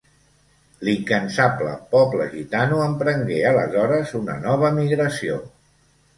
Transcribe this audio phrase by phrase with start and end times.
[0.87, 5.39] L'incansable poble gitano emprengué, aleshores, una nova migració.